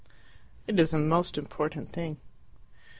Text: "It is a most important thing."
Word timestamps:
"It 0.65 0.79
is 0.79 0.95
a 0.95 0.97
most 0.97 1.37
important 1.37 1.89
thing." 1.89 2.17